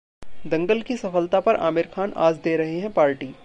'दंगल' 0.45 0.81
की 0.81 0.97
सफलता 0.97 1.39
पर 1.39 1.55
आमिर 1.61 1.87
खान 1.93 2.13
आज 2.21 2.37
दे 2.43 2.55
रहे 2.57 2.79
हैं 2.79 2.91
पार्टी 2.93 3.33